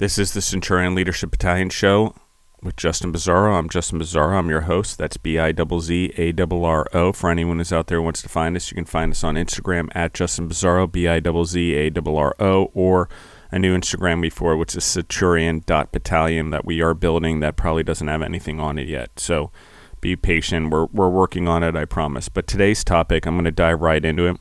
[0.00, 2.14] This is the Centurion Leadership Battalion show
[2.62, 3.58] with Justin Bizzarro.
[3.58, 4.38] I'm Justin Bizzarro.
[4.38, 4.96] I'm your host.
[4.96, 7.12] That's B I Z Z A R R O.
[7.12, 9.34] For anyone who's out there who wants to find us, you can find us on
[9.34, 13.10] Instagram at Justin Bizzarro, B I Z Z A R R O, or
[13.52, 18.22] a new Instagram before, which is Centurion.battalion that we are building that probably doesn't have
[18.22, 19.20] anything on it yet.
[19.20, 19.52] So
[20.00, 20.70] be patient.
[20.70, 22.30] We're, we're working on it, I promise.
[22.30, 24.38] But today's topic, I'm going to dive right into it.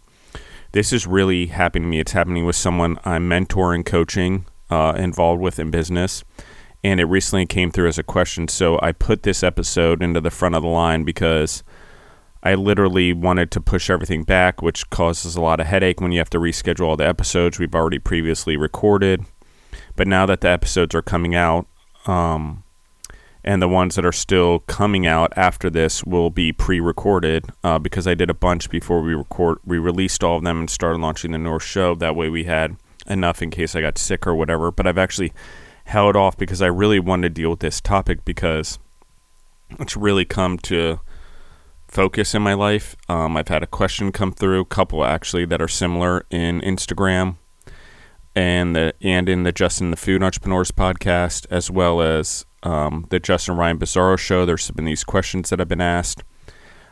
[0.72, 2.00] This is really happening to me.
[2.00, 6.24] It's happening with someone I'm mentoring, coaching uh, involved with in business.
[6.84, 8.48] And it recently came through as a question.
[8.48, 11.64] So I put this episode into the front of the line because
[12.42, 16.20] I literally wanted to push everything back, which causes a lot of headache when you
[16.20, 19.26] have to reschedule all the episodes we've already previously recorded.
[19.98, 21.68] But now that the episodes are coming out,
[22.06, 22.64] um,
[23.44, 28.06] and the ones that are still coming out after this will be pre-recorded uh, because
[28.08, 29.60] I did a bunch before we record.
[29.66, 31.96] We released all of them and started launching the North Show.
[31.96, 32.76] That way, we had
[33.10, 34.72] enough in case I got sick or whatever.
[34.72, 35.34] But I've actually
[35.86, 38.80] held off because I really wanted to deal with this topic because
[39.80, 41.00] it's really come to
[41.88, 42.96] focus in my life.
[43.08, 47.38] Um, I've had a question come through, a couple actually that are similar in Instagram
[48.36, 53.20] and the and in the Justin the Food Entrepreneurs podcast, as well as um, the
[53.20, 54.46] Justin Ryan Bizzarro show.
[54.46, 56.24] There's been these questions that have been asked.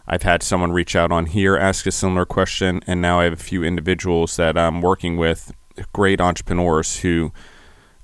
[0.07, 3.33] I've had someone reach out on here ask a similar question, and now I have
[3.33, 5.53] a few individuals that I'm working with
[5.93, 7.31] great entrepreneurs who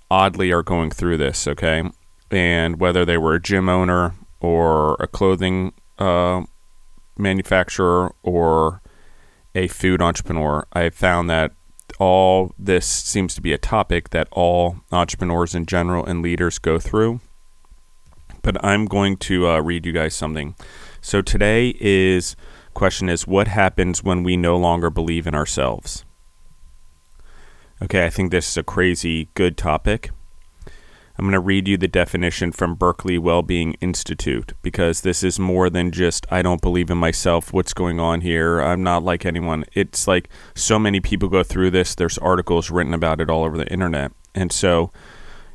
[0.10, 1.84] oddly are going through this, okay?
[2.32, 6.44] And whether they were a gym owner or a clothing uh,
[7.18, 8.82] manufacturer or
[9.56, 11.52] a food entrepreneur, I found that
[12.00, 16.80] all this seems to be a topic that all entrepreneurs in general and leaders go
[16.80, 17.20] through.
[18.42, 20.56] But I'm going to uh, read you guys something.
[21.02, 22.36] So today is
[22.74, 26.04] question is what happens when we no longer believe in ourselves?
[27.84, 30.12] Okay, I think this is a crazy good topic.
[31.18, 35.70] I'm going to read you the definition from Berkeley Wellbeing Institute because this is more
[35.70, 37.52] than just I don't believe in myself.
[37.52, 38.62] What's going on here?
[38.62, 39.66] I'm not like anyone.
[39.74, 41.94] It's like so many people go through this.
[41.94, 44.14] There's articles written about it all over the internet.
[44.34, 44.90] And so,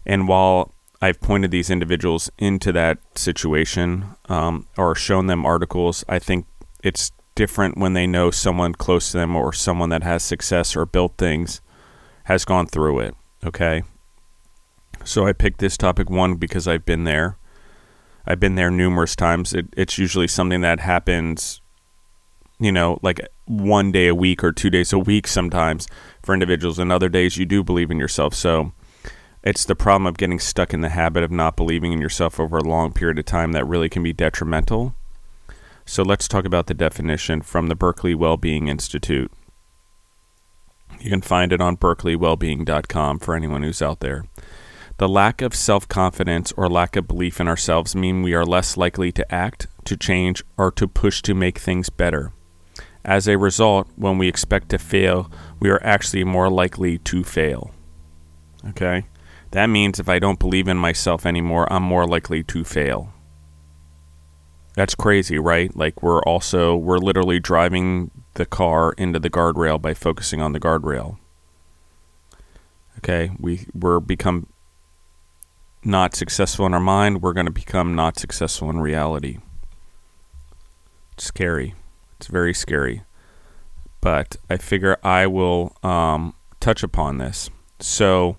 [0.05, 6.19] and while I've pointed these individuals into that situation um, or shown them articles, I
[6.19, 6.45] think
[6.85, 10.85] it's different when they know someone close to them or someone that has success or
[10.85, 11.63] built things
[12.29, 13.15] has gone through it.
[13.43, 13.83] Okay.
[15.03, 17.39] So I picked this topic one because I've been there.
[18.27, 19.55] I've been there numerous times.
[19.55, 21.63] It, it's usually something that happens,
[22.61, 25.89] you know, like one day a week or two days a week sometimes
[26.23, 26.79] for individuals.
[26.79, 28.35] And other days you do believe in yourself.
[28.35, 28.73] So
[29.43, 32.59] it's the problem of getting stuck in the habit of not believing in yourself over
[32.59, 34.95] a long period of time that really can be detrimental.
[35.87, 39.33] So let's talk about the definition from the Berkeley Wellbeing Institute.
[41.01, 44.25] You can find it on berkeleywellbeing.com for anyone who's out there.
[44.99, 48.77] The lack of self confidence or lack of belief in ourselves mean we are less
[48.77, 52.33] likely to act, to change, or to push to make things better.
[53.05, 57.71] As a result, when we expect to fail, we are actually more likely to fail.
[58.71, 59.07] Okay?
[59.53, 63.13] That means if I don't believe in myself anymore, I'm more likely to fail.
[64.75, 65.75] That's crazy, right?
[65.75, 70.61] Like we're also we're literally driving the car into the guardrail by focusing on the
[70.61, 71.19] guardrail.
[72.99, 74.47] Okay, we we're become
[75.85, 79.39] not successful in our mind, we're going to become not successful in reality.
[81.13, 81.75] It's scary.
[82.17, 83.03] It's very scary.
[84.01, 87.51] But I figure I will um, touch upon this.
[87.81, 88.39] So,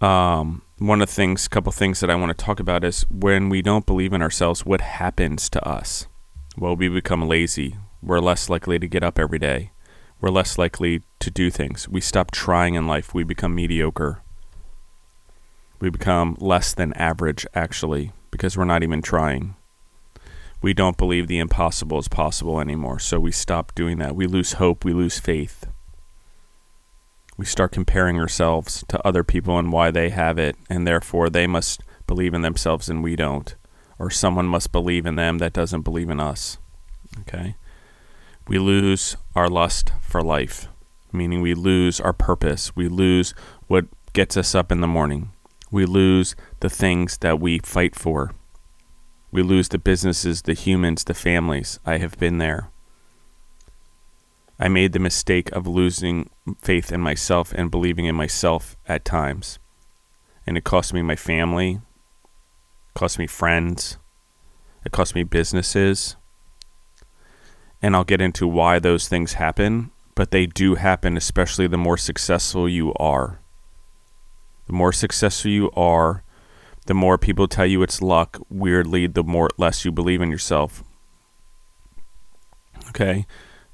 [0.00, 3.06] um, one of the things, a couple things that I want to talk about is
[3.10, 6.06] when we don't believe in ourselves, what happens to us?
[6.58, 7.76] Well, we become lazy.
[8.06, 9.72] We're less likely to get up every day.
[10.20, 11.88] We're less likely to do things.
[11.88, 13.12] We stop trying in life.
[13.12, 14.22] We become mediocre.
[15.80, 19.56] We become less than average, actually, because we're not even trying.
[20.62, 24.16] We don't believe the impossible is possible anymore, so we stop doing that.
[24.16, 24.86] We lose hope.
[24.86, 25.66] We lose faith
[27.36, 31.46] we start comparing ourselves to other people and why they have it, and therefore they
[31.46, 33.54] must believe in themselves and we don't.
[33.98, 36.58] Or someone must believe in them that doesn't believe in us.
[37.20, 37.56] Okay?
[38.48, 40.68] We lose our lust for life,
[41.12, 42.76] meaning we lose our purpose.
[42.76, 43.34] We lose
[43.66, 45.32] what gets us up in the morning.
[45.70, 48.34] We lose the things that we fight for.
[49.32, 51.80] We lose the businesses, the humans, the families.
[51.84, 52.70] I have been there.
[54.60, 56.30] I made the mistake of losing
[56.62, 59.58] faith in myself and believing in myself at times.
[60.46, 63.98] And it cost me my family, it cost me friends,
[64.84, 66.16] it cost me businesses.
[67.82, 71.96] And I'll get into why those things happen, but they do happen, especially the more
[71.96, 73.40] successful you are.
[74.66, 76.22] The more successful you are,
[76.86, 80.82] the more people tell you it's luck, weirdly, the more less you believe in yourself.
[82.88, 83.26] Okay?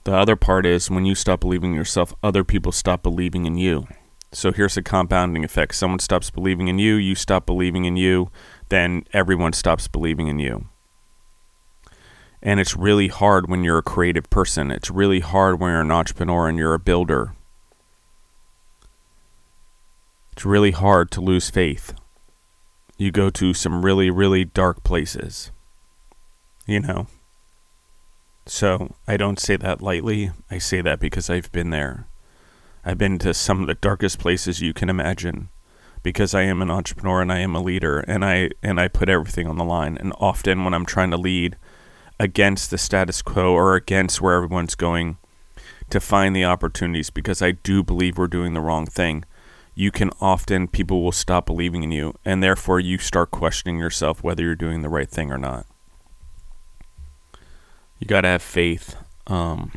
[0.05, 3.56] The other part is when you stop believing in yourself, other people stop believing in
[3.56, 3.87] you.
[4.32, 5.75] So here's a compounding effect.
[5.75, 8.31] Someone stops believing in you, you stop believing in you,
[8.70, 10.69] then everyone stops believing in you.
[12.43, 14.71] And it's really hard when you're a creative person.
[14.71, 17.35] It's really hard when you're an entrepreneur and you're a builder.
[20.33, 21.94] It's really hard to lose faith.
[22.99, 25.53] You go to some really, really dark places.
[26.67, 27.06] You know?
[28.47, 30.33] So I don't say that lightly.
[30.50, 32.06] I say that because I've been there.
[32.85, 35.49] I've been to some of the darkest places you can imagine
[36.03, 39.09] because I am an entrepreneur and I am a leader and I and I put
[39.09, 39.97] everything on the line.
[39.99, 41.56] And often when I'm trying to lead
[42.19, 45.19] against the status quo or against where everyone's going
[45.91, 49.25] to find the opportunities because I do believe we're doing the wrong thing,
[49.75, 54.23] you can often people will stop believing in you and therefore you start questioning yourself
[54.23, 55.67] whether you're doing the right thing or not.
[57.99, 58.97] You got to have faith.
[59.26, 59.73] Um,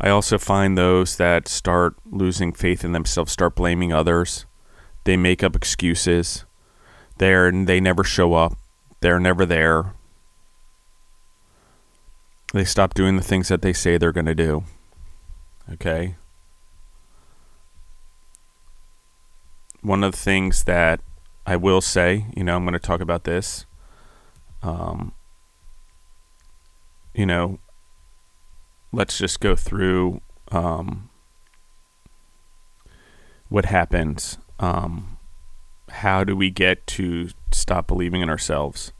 [0.00, 4.46] I also find those that start losing faith in themselves, start blaming others.
[5.04, 6.44] They make up excuses.
[7.18, 8.54] They're they never show up.
[9.00, 9.94] They're never there.
[12.52, 14.64] They stop doing the things that they say they're going to do.
[15.72, 16.16] Okay?
[19.80, 21.00] One of the things that
[21.46, 23.66] I will say, you know, I'm going to talk about this.
[24.62, 25.12] Um,
[27.14, 27.58] you know,
[28.92, 30.20] let's just go through
[30.50, 31.10] um,
[33.48, 34.38] what happens.
[34.60, 35.18] Um,
[35.88, 38.92] how do we get to stop believing in ourselves?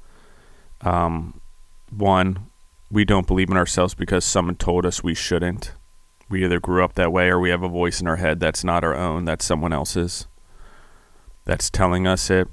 [0.80, 1.40] Um,
[1.90, 2.50] one,
[2.92, 5.72] we don't believe in ourselves because someone told us we shouldn't.
[6.28, 8.62] We either grew up that way or we have a voice in our head that's
[8.62, 10.26] not our own, that's someone else's,
[11.44, 12.48] that's telling us it.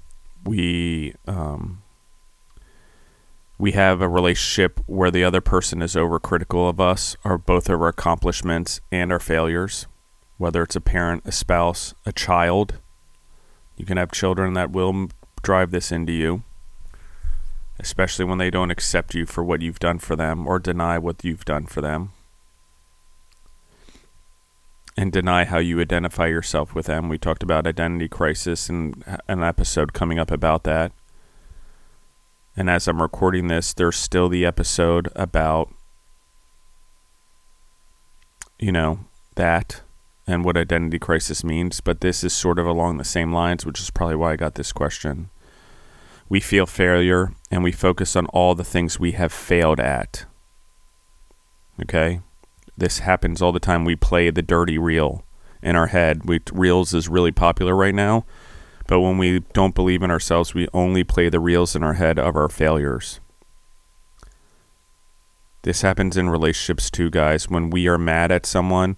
[0.46, 1.84] We um,
[3.58, 7.82] we have a relationship where the other person is overcritical of us or both of
[7.82, 9.86] our accomplishments and our failures,
[10.38, 12.80] whether it's a parent, a spouse, a child.
[13.76, 15.10] You can have children that will
[15.42, 16.44] drive this into you,
[17.80, 21.24] especially when they don't accept you for what you've done for them or deny what
[21.24, 22.12] you've done for them.
[24.98, 27.08] And deny how you identify yourself with them.
[27.08, 30.92] We talked about identity crisis and an episode coming up about that.
[32.58, 35.74] And as I'm recording this, there's still the episode about,
[38.60, 39.00] you know,
[39.36, 39.82] that
[40.28, 41.80] and what identity crisis means.
[41.80, 44.56] But this is sort of along the same lines, which is probably why I got
[44.56, 45.30] this question.
[46.30, 50.26] We feel failure and we focus on all the things we have failed at.
[51.82, 52.22] Okay?
[52.78, 53.84] This happens all the time.
[53.84, 55.26] We play the dirty reel
[55.62, 56.26] in our head.
[56.26, 58.26] We, reels is really popular right now
[58.90, 62.18] but when we don't believe in ourselves, we only play the reels in our head
[62.18, 63.20] of our failures.
[65.62, 67.48] This happens in relationships too, guys.
[67.48, 68.98] When we are mad at someone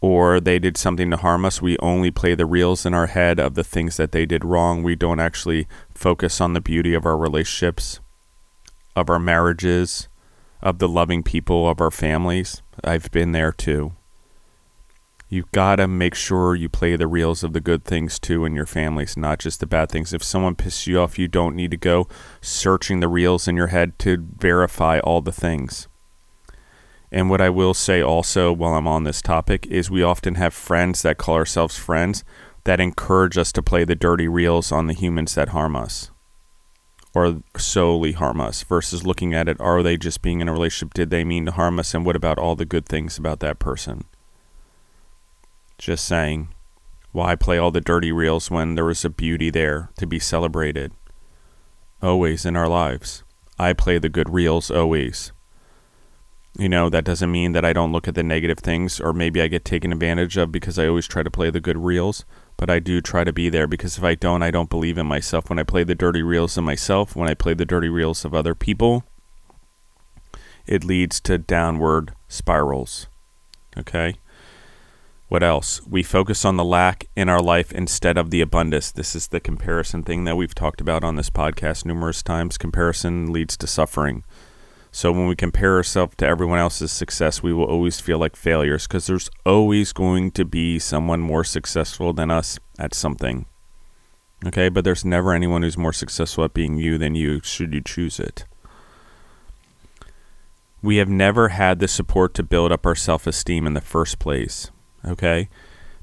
[0.00, 3.38] or they did something to harm us, we only play the reels in our head
[3.38, 4.82] of the things that they did wrong.
[4.82, 8.00] We don't actually focus on the beauty of our relationships,
[8.94, 10.08] of our marriages,
[10.62, 12.62] of the loving people of our families.
[12.84, 13.92] I've been there too
[15.28, 18.54] you've got to make sure you play the reels of the good things too in
[18.54, 20.12] your families, not just the bad things.
[20.12, 22.08] If someone pisses you off, you don't need to go
[22.40, 25.88] searching the reels in your head to verify all the things.
[27.16, 30.52] And what I will say also while I'm on this topic is we often have
[30.52, 32.24] friends that call ourselves friends
[32.64, 36.10] that encourage us to play the dirty reels on the humans that harm us
[37.14, 40.92] or solely harm us versus looking at it are they just being in a relationship
[40.92, 43.58] did they mean to harm us and what about all the good things about that
[43.58, 44.04] person
[45.78, 46.48] just saying,
[47.12, 50.92] why play all the dirty reels when there was a beauty there to be celebrated?
[52.02, 53.24] Always in our lives.
[53.58, 55.32] I play the good reels always.
[56.58, 59.42] You know, that doesn't mean that I don't look at the negative things or maybe
[59.42, 62.24] I get taken advantage of because I always try to play the good reels,
[62.56, 65.06] but I do try to be there because if I don't, I don't believe in
[65.06, 65.50] myself.
[65.50, 68.34] When I play the dirty reels of myself, when I play the dirty reels of
[68.34, 69.04] other people,
[70.66, 73.06] it leads to downward spirals.
[73.76, 74.14] Okay?
[75.28, 75.84] What else?
[75.86, 78.92] We focus on the lack in our life instead of the abundance.
[78.92, 82.56] This is the comparison thing that we've talked about on this podcast numerous times.
[82.56, 84.24] Comparison leads to suffering.
[84.96, 88.86] So when we compare ourselves to everyone else's success, we will always feel like failures
[88.86, 93.44] because there's always going to be someone more successful than us at something.
[94.46, 97.82] Okay, but there's never anyone who's more successful at being you than you, should you
[97.82, 98.46] choose it.
[100.80, 104.18] We have never had the support to build up our self esteem in the first
[104.18, 104.70] place.
[105.04, 105.50] Okay.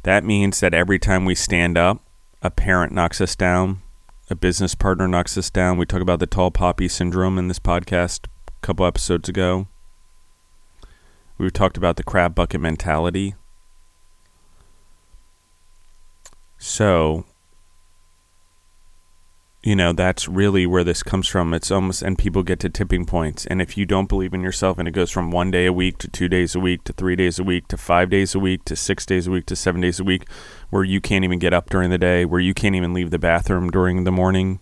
[0.04, 2.06] That means that every time we stand up
[2.44, 3.82] a parent knocks us down,
[4.30, 5.80] a business partner knocks us down.
[5.80, 8.28] We talk about the tall poppy syndrome in this podcast
[8.64, 9.68] couple episodes ago.
[11.38, 13.36] We talked about the crab bucket mentality.
[16.58, 17.26] So,
[19.62, 21.54] you know, that's really where this comes from.
[21.54, 23.46] It's almost, and people get to tipping points.
[23.46, 25.98] And if you don't believe in yourself and it goes from one day a week
[25.98, 28.64] to two days a week to three days a week to five days a week
[28.66, 30.26] to six days a week to seven days a week,
[30.70, 33.20] where you can't even get up during the day, where you can't even leave the
[33.20, 34.62] bathroom during the morning,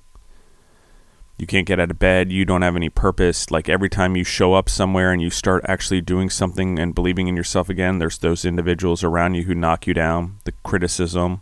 [1.42, 3.50] you can't get out of bed, you don't have any purpose.
[3.50, 7.28] Like every time you show up somewhere and you start actually doing something and believing
[7.28, 11.42] in yourself again, there's those individuals around you who knock you down, the criticism,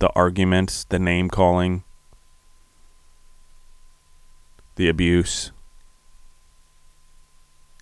[0.00, 1.84] the arguments, the name calling
[4.74, 5.52] the abuse.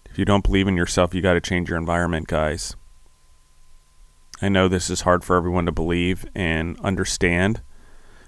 [0.05, 2.77] If you don't believe in yourself, you got to change your environment, guys.
[4.43, 7.63] I know this is hard for everyone to believe and understand,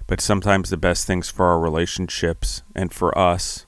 [0.07, 3.65] but sometimes the best things for our relationships and for us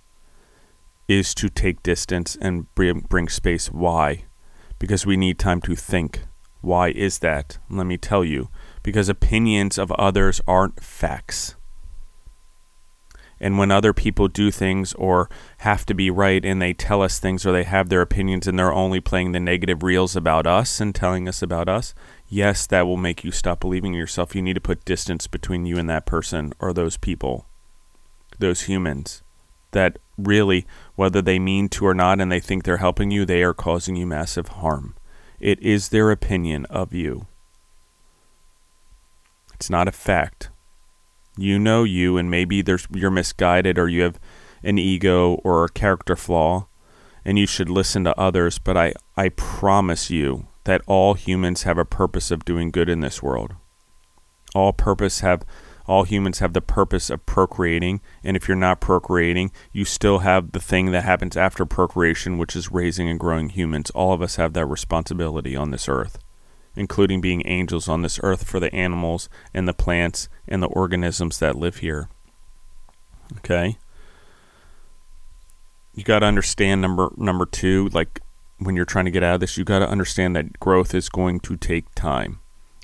[1.08, 3.68] is to take distance and bring, bring space.
[3.72, 4.26] Why?
[4.80, 6.22] Because we need time to think.
[6.62, 7.58] Why is that?
[7.70, 8.50] Let me tell you.
[8.84, 11.56] Because opinions of others aren't facts.
[13.40, 15.30] And when other people do things or
[15.60, 18.58] have to be right and they tell us things or they have their opinions and
[18.58, 21.94] they're only playing the negative reels about us and telling us about us,
[22.28, 24.36] yes, that will make you stop believing in yourself.
[24.36, 27.46] You need to put distance between you and that person or those people,
[28.40, 29.22] those humans
[29.72, 30.66] that really,
[30.96, 33.96] whether they mean to or not and they think they're helping you, they are causing
[33.96, 34.96] you massive harm.
[35.40, 37.28] It is their opinion of you.
[39.54, 40.50] It's not a fact
[41.38, 44.20] you know you and maybe there's you're misguided or you have
[44.64, 46.68] an ego or a character flaw
[47.24, 48.58] and you should listen to others.
[48.60, 53.02] But i i promise you that all humans have a purpose of doing good in
[53.02, 53.56] this world.
[54.56, 55.44] All purpose have
[55.86, 60.52] all humans have the purpose of procreating and if you're not procreating you still have
[60.52, 63.90] the thing that happens after procreation which is raising and growing humans.
[63.92, 66.18] All of us have that responsibility on this earth
[66.78, 71.40] including being angels on this earth for the animals and the plants and the organisms
[71.40, 72.08] that live here.
[73.38, 73.78] Okay?
[75.94, 78.22] You got to understand number number 2 like
[78.60, 81.10] when you're trying to get out of this, you got to understand that growth is
[81.10, 82.40] going to take time.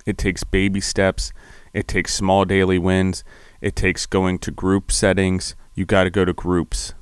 [0.05, 1.31] It takes baby steps,
[1.71, 3.23] it takes small daily wins,
[3.62, 5.55] it takes going to group settings.
[5.75, 6.93] You got to go to groups.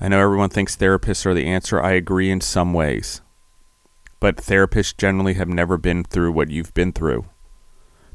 [0.00, 1.80] I know everyone thinks therapists are the answer.
[1.80, 3.20] I agree in some ways
[4.20, 7.26] but therapists generally have never been through what you've been through.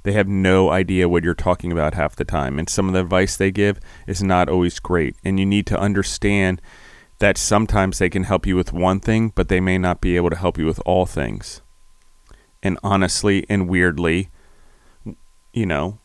[0.04, 3.02] They have no idea what you're talking about half the time, and some of the
[3.02, 5.16] advice they give is not always great.
[5.24, 6.62] And you need to understand
[7.20, 10.30] that sometimes they can help you with one thing, but they may not be able
[10.30, 11.62] to help you with all things.
[12.64, 14.30] And honestly and weirdly,
[15.54, 16.00] you know,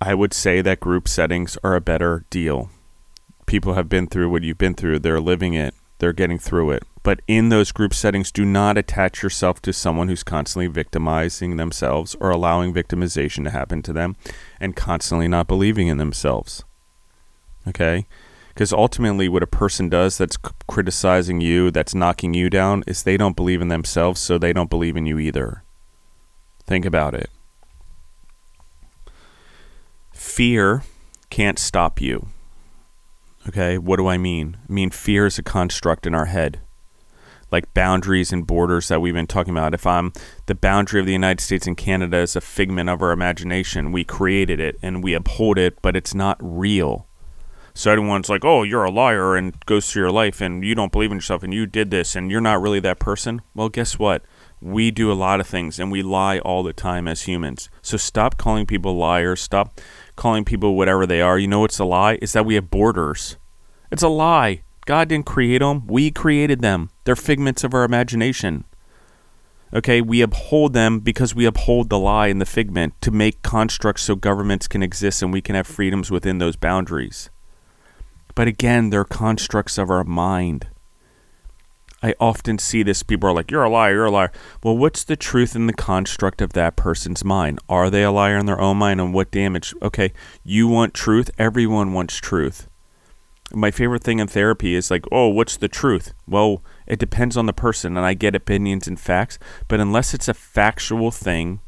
[0.00, 2.70] I would say that group settings are a better deal.
[3.44, 6.82] People have been through what you've been through, they're living it, they're getting through it.
[7.02, 12.14] But in those group settings, do not attach yourself to someone who's constantly victimizing themselves
[12.20, 14.16] or allowing victimization to happen to them
[14.58, 16.64] and constantly not believing in themselves.
[17.66, 18.06] Okay?
[18.48, 23.02] Because ultimately, what a person does that's c- criticizing you, that's knocking you down, is
[23.02, 25.62] they don't believe in themselves, so they don't believe in you either.
[26.66, 27.30] Think about it.
[30.12, 30.82] Fear
[31.30, 32.28] can't stop you.
[33.48, 33.78] Okay?
[33.78, 34.56] What do I mean?
[34.68, 36.60] I mean, fear is a construct in our head
[37.50, 39.74] like boundaries and borders that we've been talking about.
[39.74, 40.12] If I'm
[40.46, 44.04] the boundary of the United States and Canada is a figment of our imagination, we
[44.04, 47.06] created it and we uphold it, but it's not real.
[47.72, 50.90] So everyone's like, "Oh, you're a liar," and goes through your life, and you don't
[50.90, 53.42] believe in yourself, and you did this, and you're not really that person.
[53.54, 54.24] Well, guess what?
[54.60, 57.70] We do a lot of things, and we lie all the time as humans.
[57.80, 59.40] So stop calling people liars.
[59.40, 59.80] Stop
[60.16, 61.38] calling people whatever they are.
[61.38, 62.18] You know it's a lie?
[62.22, 63.36] Is that we have borders.
[63.90, 64.62] It's a lie.
[64.86, 65.86] God didn't create them.
[65.86, 66.90] We created them.
[67.04, 68.64] They're figments of our imagination.
[69.72, 74.02] Okay, we uphold them because we uphold the lie and the figment to make constructs
[74.02, 77.30] so governments can exist and we can have freedoms within those boundaries.
[78.34, 80.66] But again, they're constructs of our mind.
[82.02, 83.02] I often see this.
[83.02, 84.32] People are like, You're a liar, you're a liar.
[84.62, 87.58] Well, what's the truth in the construct of that person's mind?
[87.68, 89.74] Are they a liar in their own mind and what damage?
[89.82, 91.30] Okay, you want truth.
[91.38, 92.68] Everyone wants truth
[93.52, 96.12] my favorite thing in therapy is like, oh, what's the truth?
[96.26, 99.38] Well, it depends on the person, and I get opinions and facts,
[99.68, 101.60] but unless it's a factual thing,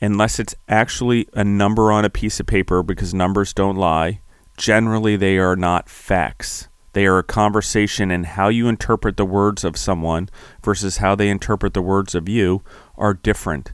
[0.00, 4.20] unless it's actually a number on a piece of paper, because numbers don't lie,
[4.56, 6.68] generally they are not facts.
[6.92, 10.28] They are a conversation, and how you interpret the words of someone
[10.62, 12.62] versus how they interpret the words of you
[12.96, 13.72] are different.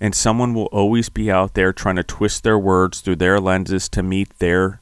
[0.00, 3.88] And someone will always be out there trying to twist their words through their lenses
[3.90, 4.80] to meet their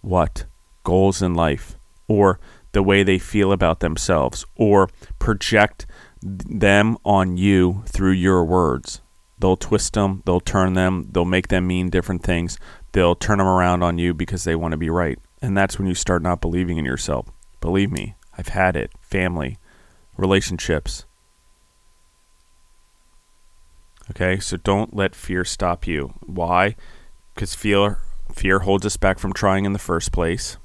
[0.00, 0.46] what?
[0.82, 1.76] Goals in life
[2.08, 2.40] or
[2.72, 5.86] the way they feel about themselves or project
[6.22, 9.00] them on you through your words.
[9.38, 12.58] They'll twist them, they'll turn them, they'll make them mean different things.
[12.92, 15.18] They'll turn them around on you because they want to be right.
[15.40, 17.28] And that's when you start not believing in yourself.
[17.60, 18.90] Believe me, I've had it.
[19.00, 19.58] Family,
[20.16, 21.04] relationships.
[24.10, 26.14] Okay, so don't let fear stop you.
[26.20, 26.76] Why?
[27.34, 27.98] Because fear
[28.32, 30.58] fear holds us back from trying in the first place.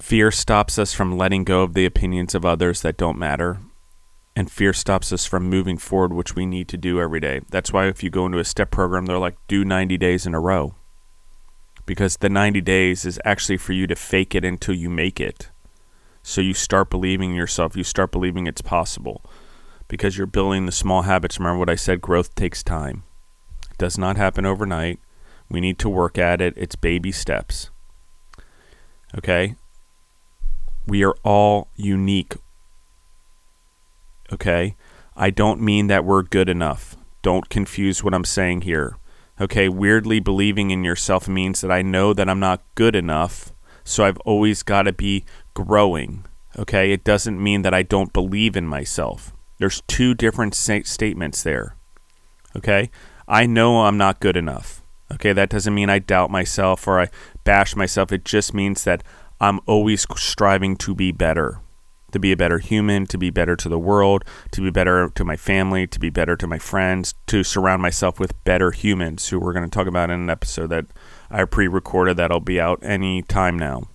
[0.00, 3.60] Fear stops us from letting go of the opinions of others that don't matter
[4.34, 7.40] and fear stops us from moving forward, which we need to do every day.
[7.50, 10.34] That's why if you go into a step program, they're like, do 90 days in
[10.34, 10.74] a row.
[11.84, 15.50] Because the 90 days is actually for you to fake it until you make it.
[16.22, 19.24] So you start believing in yourself, you start believing it's possible.
[19.88, 21.38] Because you're building the small habits.
[21.38, 23.02] Remember what I said growth takes time.
[23.70, 25.00] It does not happen overnight.
[25.50, 26.54] We need to work at it.
[26.56, 27.70] It's baby steps.
[29.18, 29.56] Okay?
[30.86, 32.36] We are all unique
[34.32, 34.76] okay?
[35.16, 36.96] I don't mean that we're good enough.
[37.20, 38.96] Don't confuse what I'm saying here.
[39.42, 44.04] Okay, weirdly believing in yourself means that I know that I'm not good enough, so
[44.04, 46.24] I've always got to be growing.
[46.56, 49.32] Okay, it doesn't mean that I don't believe in myself.
[49.58, 51.74] There's two different statements there.
[52.54, 52.88] Okay,
[53.26, 54.80] I know I'm not good enough.
[55.12, 57.08] Okay, that doesn't mean I doubt myself or I
[57.42, 58.12] bash myself.
[58.12, 59.02] It just means that
[59.40, 61.58] I'm always striving to be better
[62.12, 65.24] to be a better human, to be better to the world, to be better to
[65.24, 69.40] my family, to be better to my friends, to surround myself with better humans who
[69.40, 70.86] we're going to talk about in an episode that
[71.30, 73.88] I pre recorded that'll be out any time now.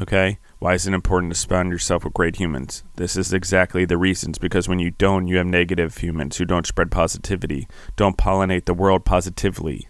[0.00, 0.38] Okay?
[0.58, 2.82] Why is it important to surround yourself with great humans?
[2.96, 6.66] This is exactly the reasons because when you don't, you have negative humans who don't
[6.66, 9.88] spread positivity, don't pollinate the world positively.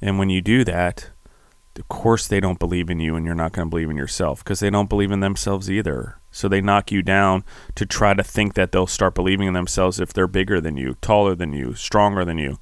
[0.00, 1.10] And when you do that,
[1.78, 4.42] of course they don't believe in you and you're not going to believe in yourself
[4.42, 6.18] because they don't believe in themselves either.
[6.30, 10.00] So they knock you down to try to think that they'll start believing in themselves
[10.00, 12.58] if they're bigger than you, taller than you, stronger than you.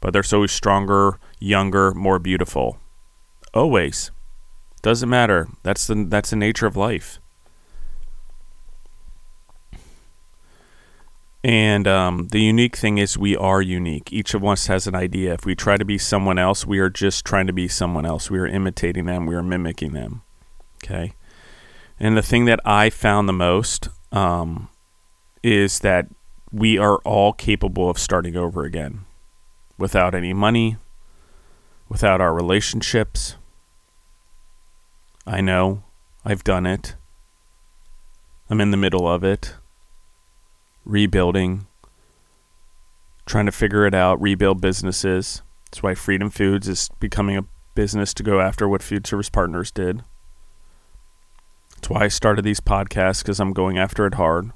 [0.00, 2.78] But they're so stronger, younger, more beautiful.
[3.54, 4.10] Always.
[4.82, 5.48] Doesn't matter.
[5.62, 7.20] That's the that's the nature of life.
[11.44, 14.12] And um, the unique thing is, we are unique.
[14.12, 15.34] Each of us has an idea.
[15.34, 18.30] If we try to be someone else, we are just trying to be someone else.
[18.30, 20.22] We are imitating them, we are mimicking them.
[20.84, 21.14] Okay.
[21.98, 24.68] And the thing that I found the most um,
[25.42, 26.06] is that
[26.52, 29.04] we are all capable of starting over again
[29.78, 30.76] without any money,
[31.88, 33.36] without our relationships.
[35.26, 35.82] I know
[36.24, 36.94] I've done it,
[38.50, 39.54] I'm in the middle of it
[40.84, 41.66] rebuilding,
[43.26, 45.42] trying to figure it out, rebuild businesses.
[45.66, 49.70] That's why Freedom Foods is becoming a business to go after what Food Service Partners
[49.70, 50.02] did.
[51.76, 54.52] That's why I started these podcasts because I'm going after it hard.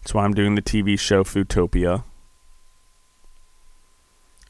[0.00, 2.04] That's why I'm doing the TV show Foodtopia.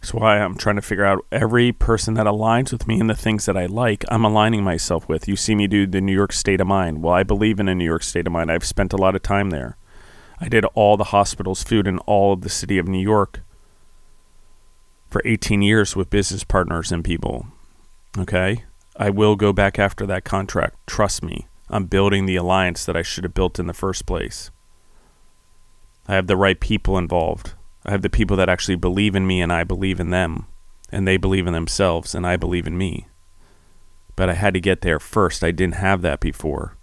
[0.00, 3.14] That's why I'm trying to figure out every person that aligns with me and the
[3.14, 5.28] things that I like, I'm aligning myself with.
[5.28, 7.02] You see me do the New York State of Mind.
[7.02, 8.50] Well, I believe in a New York State of Mind.
[8.50, 9.76] I've spent a lot of time there.
[10.40, 13.42] I did all the hospital's food in all of the city of New York
[15.10, 17.46] for 18 years with business partners and people.
[18.16, 18.64] Okay?
[18.96, 20.76] I will go back after that contract.
[20.86, 21.46] Trust me.
[21.68, 24.50] I'm building the alliance that I should have built in the first place.
[26.08, 27.54] I have the right people involved.
[27.84, 30.46] I have the people that actually believe in me and I believe in them.
[30.90, 33.06] And they believe in themselves and I believe in me.
[34.16, 35.44] But I had to get there first.
[35.44, 36.76] I didn't have that before.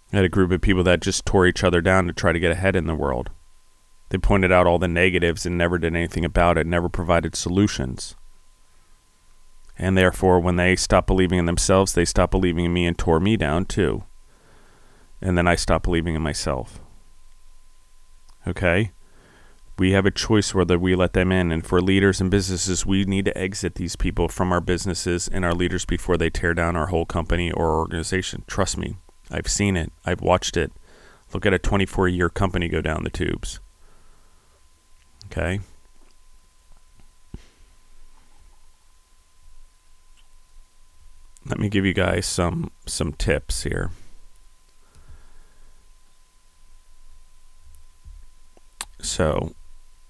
[0.17, 2.51] had a group of people that just tore each other down to try to get
[2.51, 3.29] ahead in the world.
[4.09, 8.15] They pointed out all the negatives and never did anything about it, never provided solutions.
[9.77, 13.19] And therefore, when they stopped believing in themselves, they stopped believing in me and tore
[13.19, 14.03] me down too.
[15.21, 16.81] And then I stopped believing in myself.
[18.45, 18.91] Okay?
[19.79, 21.51] We have a choice whether we let them in.
[21.51, 25.45] And for leaders and businesses, we need to exit these people from our businesses and
[25.45, 28.43] our leaders before they tear down our whole company or organization.
[28.45, 28.97] Trust me,
[29.31, 29.91] I've seen it.
[30.05, 30.71] I've watched it.
[31.33, 33.59] Look at a 24 year company go down the tubes.
[35.25, 35.61] Okay?
[41.45, 43.89] Let me give you guys some some tips here.
[49.01, 49.55] So,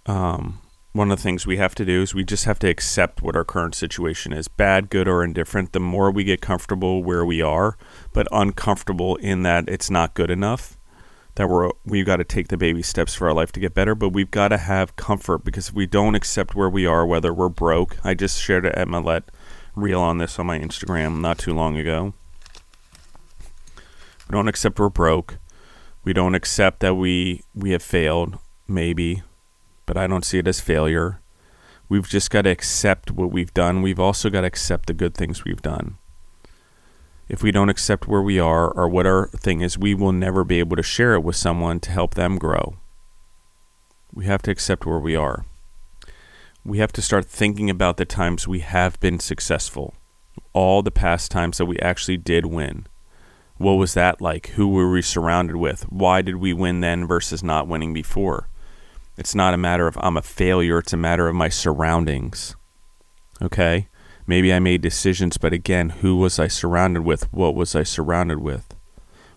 [0.06, 0.60] um,
[0.94, 3.36] one of the things we have to do is we just have to accept what
[3.36, 5.72] our current situation is bad, good, or indifferent.
[5.72, 7.78] The more we get comfortable where we are,
[8.12, 10.78] but uncomfortable in that it's not good enough,
[11.36, 13.96] that we're we've got to take the baby steps for our life to get better,
[13.96, 17.34] but we've got to have comfort because if we don't accept where we are, whether
[17.34, 19.24] we're broke, I just shared my let
[19.76, 22.14] reel on this on my Instagram not too long ago.
[24.28, 25.38] We don't accept we're broke.
[26.04, 29.24] We don't accept that we we have failed, maybe,
[29.86, 31.22] but I don't see it as failure.
[31.90, 33.82] We've just got to accept what we've done.
[33.82, 35.98] We've also got to accept the good things we've done.
[37.28, 40.44] If we don't accept where we are or what our thing is, we will never
[40.44, 42.78] be able to share it with someone to help them grow.
[44.14, 45.46] We have to accept where we are.
[46.64, 49.94] We have to start thinking about the times we have been successful,
[50.54, 52.86] all the past times that we actually did win.
[53.58, 54.48] What was that like?
[54.50, 55.84] Who were we surrounded with?
[55.84, 58.50] Why did we win then versus not winning before?
[59.22, 62.56] It's not a matter of I'm a failure, it's a matter of my surroundings.
[63.40, 63.88] Okay?
[64.26, 67.32] Maybe I made decisions, but again, who was I surrounded with?
[67.32, 68.74] What was I surrounded with?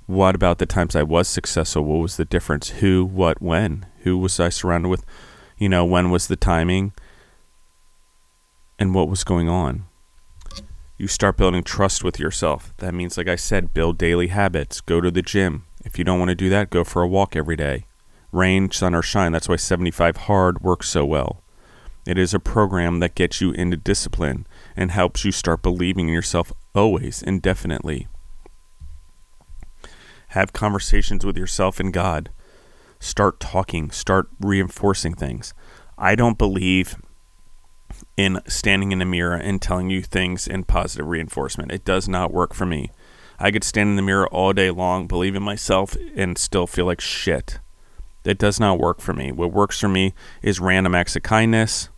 [0.07, 1.85] What about the times I was successful?
[1.85, 2.71] What was the difference?
[2.81, 3.85] Who, what, when?
[4.05, 5.05] Who was I surrounded with?
[5.59, 6.95] You know, when was the timing?
[8.79, 9.85] And what was going on?
[10.97, 12.73] You start building trust with yourself.
[12.79, 14.81] That means, like I said, build daily habits.
[14.81, 15.67] Go to the gym.
[15.85, 17.85] If you don't want to do that, go for a walk every day.
[18.35, 19.33] Rain, sun, or shine.
[19.33, 21.41] That's why 75 Hard works so well.
[22.07, 26.15] It is a program that gets you into discipline and helps you start believing in
[26.15, 28.09] yourself always, indefinitely.
[30.29, 32.31] Have conversations with yourself and God.
[32.99, 35.55] Start talking, start reinforcing things.
[35.97, 36.97] I don't believe
[38.17, 41.71] in standing in a mirror and telling you things in positive reinforcement.
[41.71, 42.91] It does not work for me.
[43.39, 46.87] I could stand in the mirror all day long, believe in myself, and still feel
[46.87, 47.61] like shit.
[48.25, 49.33] That does not work for me.
[49.33, 51.91] What works for me is random acts of kindness.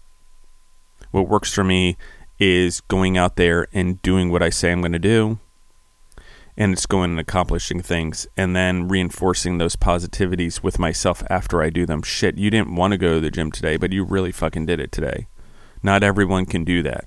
[1.12, 1.96] What works for me
[2.38, 5.38] is going out there and doing what I say I'm going to do.
[6.56, 11.70] And it's going and accomplishing things and then reinforcing those positivities with myself after I
[11.70, 12.02] do them.
[12.02, 14.80] Shit, you didn't want to go to the gym today, but you really fucking did
[14.80, 15.28] it today.
[15.82, 17.06] Not everyone can do that.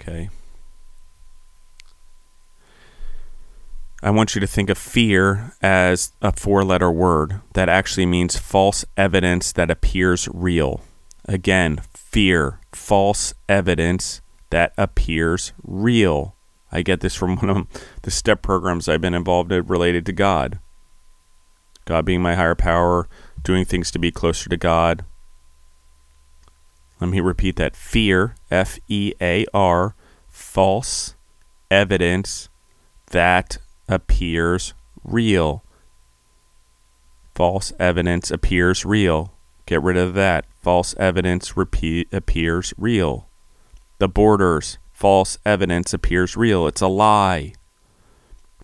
[0.00, 0.28] Okay.
[4.04, 8.36] I want you to think of fear as a four letter word that actually means
[8.36, 10.82] false evidence that appears real.
[11.24, 16.36] Again, fear, false evidence that appears real.
[16.70, 17.66] I get this from one of
[18.02, 20.58] the step programs I've been involved in related to God.
[21.86, 23.08] God being my higher power,
[23.42, 25.06] doing things to be closer to God.
[27.00, 29.94] Let me repeat that fear, F E A R,
[30.28, 31.14] false
[31.70, 32.50] evidence
[33.12, 33.56] that
[33.88, 35.64] appears real.
[37.34, 39.34] False evidence appears real.
[39.66, 40.46] Get rid of that.
[40.62, 43.28] False evidence repeat, appears real.
[43.98, 44.78] The borders.
[44.92, 46.66] False evidence appears real.
[46.66, 47.54] It's a lie.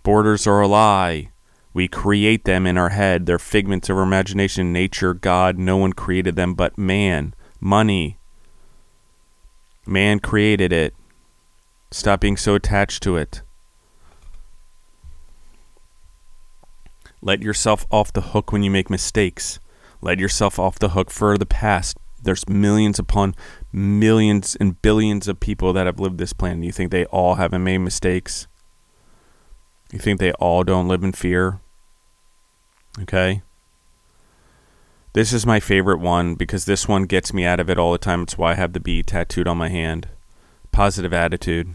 [0.02, 1.30] Borders are a lie.
[1.72, 3.26] We create them in our head.
[3.26, 4.72] They're figments of our imagination.
[4.72, 7.34] Nature, God, no one created them but man.
[7.60, 8.18] Money.
[9.86, 10.94] Man created it.
[11.90, 13.42] Stop being so attached to it.
[17.22, 19.60] Let yourself off the hook when you make mistakes.
[20.00, 21.96] Let yourself off the hook for the past.
[22.22, 23.34] There's millions upon
[23.72, 26.64] millions and billions of people that have lived this planet.
[26.64, 28.46] You think they all haven't made mistakes?
[29.92, 31.60] You think they all don't live in fear?
[33.00, 33.42] Okay?
[35.12, 37.98] This is my favorite one because this one gets me out of it all the
[37.98, 38.22] time.
[38.22, 40.08] It's why I have the B tattooed on my hand.
[40.70, 41.74] Positive attitude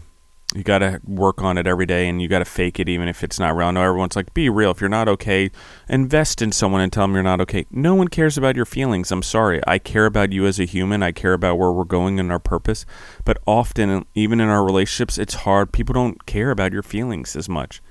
[0.56, 3.08] you got to work on it every day and you got to fake it even
[3.08, 3.68] if it's not real.
[3.68, 4.70] I know everyone's like, be real.
[4.70, 5.50] If you're not okay,
[5.86, 7.66] invest in someone and tell them you're not okay.
[7.70, 9.12] No one cares about your feelings.
[9.12, 9.60] I'm sorry.
[9.66, 11.02] I care about you as a human.
[11.02, 12.86] I care about where we're going and our purpose.
[13.26, 15.72] But often, even in our relationships, it's hard.
[15.72, 17.82] People don't care about your feelings as much.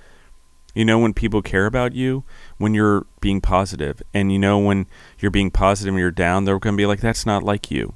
[0.73, 2.23] You know, when people care about you,
[2.57, 4.01] when you're being positive.
[4.11, 4.87] and you know, when
[5.19, 7.95] you're being positive and you're down, they're going to be like, that's not like you.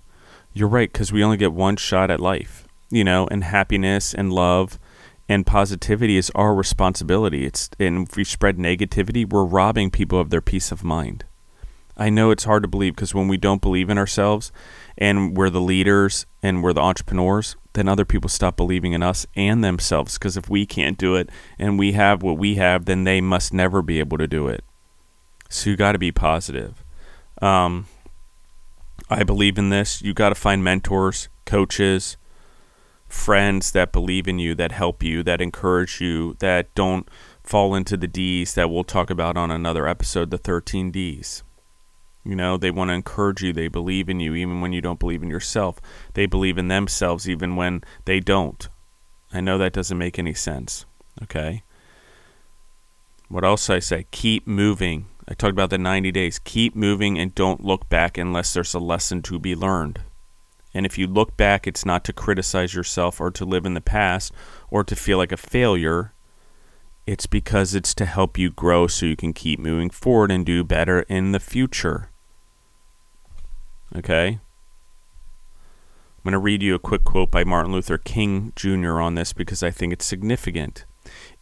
[0.53, 4.33] You're right, because we only get one shot at life you know, and happiness and
[4.33, 4.79] love
[5.29, 7.45] and positivity is our responsibility.
[7.45, 11.23] It's and if we spread negativity, we're robbing people of their peace of mind.
[11.95, 14.51] I know it's hard to believe because when we don't believe in ourselves
[14.97, 19.27] and we're the leaders and we're the entrepreneurs, then other people stop believing in us
[19.35, 23.03] and themselves because if we can't do it and we have what we have, then
[23.03, 24.63] they must never be able to do it.
[25.49, 26.83] So you got to be positive.
[27.41, 27.87] Um,
[29.09, 30.01] I believe in this.
[30.01, 32.15] You got to find mentors, coaches,
[33.09, 37.09] friends that believe in you, that help you, that encourage you, that don't
[37.43, 41.43] fall into the D's that we'll talk about on another episode, the 13 D's.
[42.23, 43.51] You know, they want to encourage you.
[43.51, 45.79] They believe in you even when you don't believe in yourself.
[46.13, 48.67] They believe in themselves even when they don't.
[49.33, 50.85] I know that doesn't make any sense,
[51.23, 51.63] okay?
[53.29, 54.05] What else I say?
[54.11, 55.07] Keep moving.
[55.27, 56.39] I talked about the 90 days.
[56.39, 60.01] Keep moving and don't look back unless there's a lesson to be learned.
[60.73, 63.81] And if you look back, it's not to criticize yourself or to live in the
[63.81, 64.31] past
[64.69, 66.13] or to feel like a failure.
[67.07, 70.63] It's because it's to help you grow so you can keep moving forward and do
[70.63, 72.11] better in the future.
[73.95, 74.39] Okay?
[76.19, 78.99] I'm going to read you a quick quote by Martin Luther King Jr.
[78.99, 80.85] on this because I think it's significant.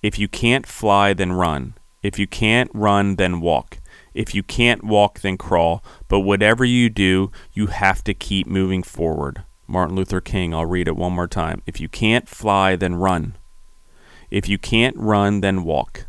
[0.01, 1.73] If you can't fly, then run.
[2.03, 3.79] If you can't run, then walk.
[4.17, 5.84] If you can't walk, then crawl.
[6.08, 9.43] But whatever you do, you have to keep moving forward.
[9.67, 11.62] Martin Luther King, I'll read it one more time.
[11.67, 13.36] If you can't fly, then run.
[14.32, 16.08] If you can't run, then walk.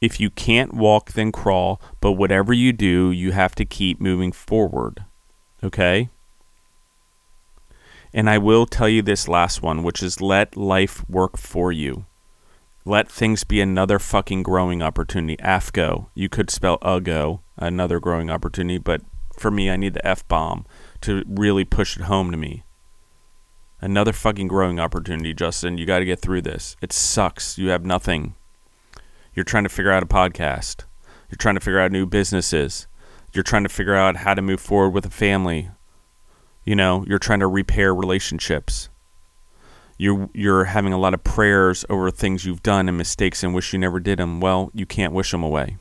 [0.00, 1.80] If you can't walk, then crawl.
[2.00, 5.04] But whatever you do, you have to keep moving forward.
[5.64, 6.10] Okay?
[8.14, 12.06] And I will tell you this last one, which is let life work for you.
[12.88, 15.36] Let things be another fucking growing opportunity.
[15.38, 16.06] AFGO.
[16.14, 19.00] You could spell UGO, another growing opportunity, but
[19.36, 20.64] for me, I need the F bomb
[21.00, 22.62] to really push it home to me.
[23.80, 25.78] Another fucking growing opportunity, Justin.
[25.78, 26.76] You got to get through this.
[26.80, 27.58] It sucks.
[27.58, 28.36] You have nothing.
[29.34, 30.84] You're trying to figure out a podcast.
[31.28, 32.86] You're trying to figure out new businesses.
[33.32, 35.70] You're trying to figure out how to move forward with a family.
[36.62, 38.90] You know, you're trying to repair relationships
[39.98, 43.72] you're you're having a lot of prayers over things you've done and mistakes and wish
[43.72, 44.40] you never did them.
[44.40, 45.78] Well, you can't wish them away.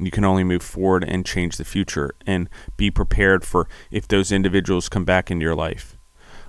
[0.00, 4.32] You can only move forward and change the future and be prepared for if those
[4.32, 5.96] individuals come back into your life.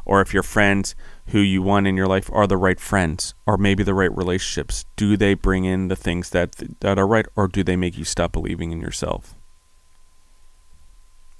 [0.04, 0.96] Or if your friends
[1.28, 4.86] who you want in your life are the right friends or maybe the right relationships.
[4.96, 8.04] Do they bring in the things that that are right or do they make you
[8.04, 9.36] stop believing in yourself?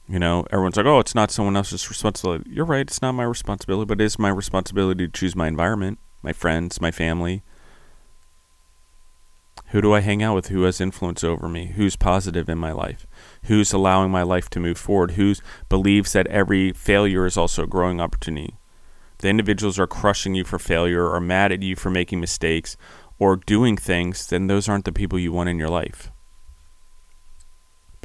[0.08, 2.50] You know, everyone's like, oh, it's not someone else's responsibility.
[2.50, 5.98] You're right, it's not my responsibility, but it is my responsibility to choose my environment,
[6.22, 7.44] my friends, my family.
[9.70, 10.48] Who do I hang out with?
[10.50, 11.74] Who has influence over me?
[11.76, 13.08] Who's positive in my life?
[13.46, 15.12] Who's allowing my life to move forward?
[15.12, 15.34] Who
[15.70, 18.58] believes that every failure is also a growing opportunity?
[19.20, 22.78] The individuals are crushing you for failure or mad at you for making mistakes
[23.18, 26.12] or doing things, then those aren't the people you want in your life.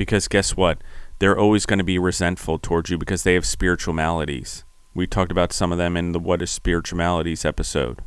[0.01, 0.79] Because guess what?
[1.21, 4.65] they're always going to be resentful towards you because they have spiritual maladies.
[4.95, 8.03] We talked about some of them in the What is Spiritual Maladies episode.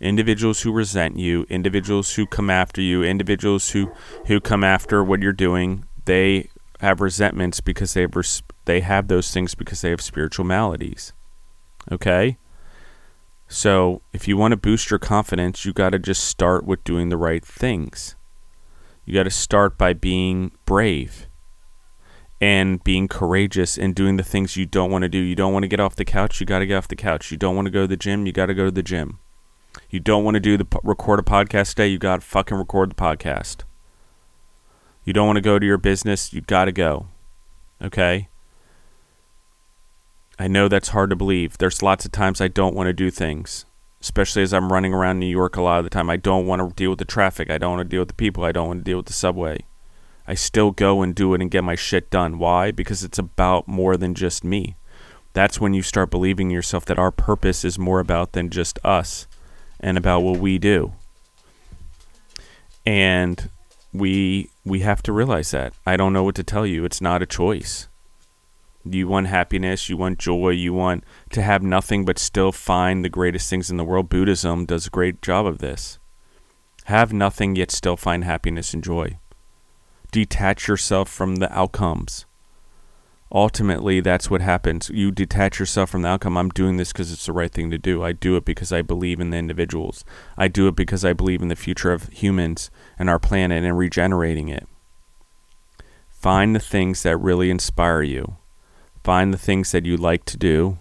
[0.00, 3.90] Individuals who resent you, individuals who come after you, individuals who,
[4.26, 6.48] who come after what you're doing, they
[6.80, 11.12] have resentments because they have, res- they have those things because they have spiritual maladies.
[11.90, 12.38] Okay?
[13.48, 17.08] So, if you want to boost your confidence, you got to just start with doing
[17.08, 18.14] the right things.
[19.04, 21.26] You got to start by being brave
[22.40, 25.18] and being courageous and doing the things you don't want to do.
[25.18, 27.30] You don't want to get off the couch, you got to get off the couch.
[27.30, 29.18] You don't want to go to the gym, you got to go to the gym.
[29.88, 32.90] You don't want to do the record a podcast today, you got to fucking record
[32.90, 33.64] the podcast.
[35.04, 37.08] You don't want to go to your business, you got to go.
[37.82, 38.28] Okay?
[40.38, 41.58] I know that's hard to believe.
[41.58, 43.66] There's lots of times I don't want to do things,
[44.00, 46.08] especially as I'm running around New York a lot of the time.
[46.10, 47.50] I don't want to deal with the traffic.
[47.50, 48.44] I don't want to deal with the people.
[48.44, 49.64] I don't want to deal with the subway.
[50.26, 52.38] I still go and do it and get my shit done.
[52.38, 52.70] Why?
[52.70, 54.76] Because it's about more than just me.
[55.32, 59.26] That's when you start believing yourself that our purpose is more about than just us
[59.78, 60.92] and about what we do.
[62.86, 63.50] And
[63.92, 65.72] we we have to realize that.
[65.86, 66.84] I don't know what to tell you.
[66.84, 67.88] It's not a choice.
[68.84, 73.08] You want happiness, you want joy, you want to have nothing but still find the
[73.10, 74.08] greatest things in the world.
[74.08, 75.98] Buddhism does a great job of this.
[76.84, 79.18] Have nothing yet still find happiness and joy
[80.10, 82.26] detach yourself from the outcomes.
[83.32, 84.90] Ultimately, that's what happens.
[84.92, 86.36] You detach yourself from the outcome.
[86.36, 88.02] I'm doing this because it's the right thing to do.
[88.02, 90.04] I do it because I believe in the individuals.
[90.36, 93.78] I do it because I believe in the future of humans and our planet and
[93.78, 94.66] regenerating it.
[96.08, 98.36] Find the things that really inspire you.
[99.02, 100.78] Find the things that you like to do.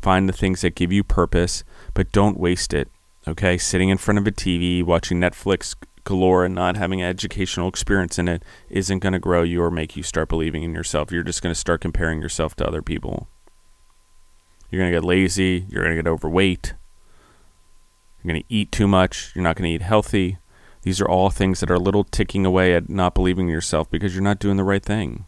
[0.00, 1.62] Find the things that give you purpose,
[1.94, 2.90] but don't waste it.
[3.28, 3.56] Okay?
[3.58, 8.18] Sitting in front of a TV, watching Netflix galore and not having an educational experience
[8.18, 11.12] in it isn't going to grow you or make you start believing in yourself.
[11.12, 13.28] You're just going to start comparing yourself to other people.
[14.70, 15.66] You're going to get lazy.
[15.68, 16.74] You're going to get overweight.
[18.22, 19.32] You're going to eat too much.
[19.34, 20.38] You're not going to eat healthy.
[20.82, 23.90] These are all things that are a little ticking away at not believing in yourself
[23.90, 25.26] because you're not doing the right thing.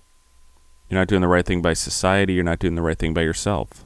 [0.94, 2.35] You're not doing the right thing by society.
[2.35, 3.85] You're not doing the right thing by yourself.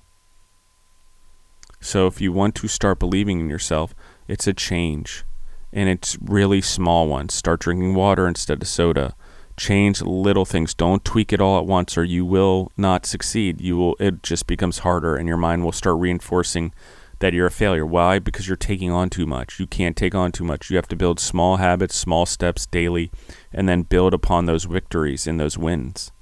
[1.81, 3.95] So if you want to start believing in yourself,
[4.27, 5.25] it's a change
[5.73, 7.33] and it's really small ones.
[7.33, 9.15] Start drinking water instead of soda.
[9.57, 10.75] Change little things.
[10.75, 13.59] Don't tweak it all at once or you will not succeed.
[13.63, 16.75] You will it just becomes harder and your mind will start reinforcing
[17.21, 17.87] that you're a failure.
[17.87, 18.19] Why?
[18.19, 19.59] Because you're taking on too much.
[19.59, 20.69] You can't take on too much.
[20.69, 23.11] You have to build small habits, small steps daily,
[23.51, 26.13] and then build upon those victories and those wins.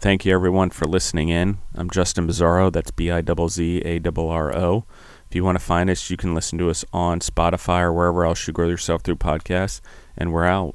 [0.00, 1.58] Thank you, everyone, for listening in.
[1.74, 2.72] I'm Justin Bizzarro.
[2.72, 3.98] That's B I Z Z A
[4.30, 4.86] R O.
[5.28, 8.24] If you want to find us, you can listen to us on Spotify or wherever
[8.24, 9.82] else you grow yourself through podcasts.
[10.16, 10.74] And we're out.